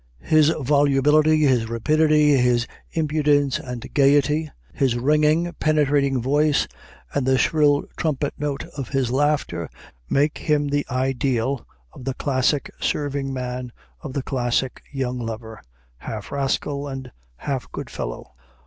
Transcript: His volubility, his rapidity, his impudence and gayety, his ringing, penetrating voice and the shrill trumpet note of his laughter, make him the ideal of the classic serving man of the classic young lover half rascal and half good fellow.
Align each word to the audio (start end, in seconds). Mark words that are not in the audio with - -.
His 0.23 0.49
volubility, 0.59 1.41
his 1.41 1.69
rapidity, 1.69 2.35
his 2.35 2.65
impudence 2.89 3.59
and 3.59 3.85
gayety, 3.93 4.49
his 4.73 4.97
ringing, 4.97 5.53
penetrating 5.59 6.19
voice 6.19 6.67
and 7.13 7.23
the 7.27 7.37
shrill 7.37 7.83
trumpet 7.97 8.33
note 8.39 8.63
of 8.75 8.89
his 8.89 9.11
laughter, 9.11 9.69
make 10.09 10.39
him 10.39 10.69
the 10.69 10.87
ideal 10.89 11.67
of 11.93 12.05
the 12.05 12.15
classic 12.15 12.71
serving 12.79 13.31
man 13.31 13.71
of 14.01 14.13
the 14.13 14.23
classic 14.23 14.81
young 14.91 15.19
lover 15.19 15.61
half 15.97 16.31
rascal 16.31 16.87
and 16.87 17.11
half 17.35 17.71
good 17.71 17.91
fellow. 17.91 18.31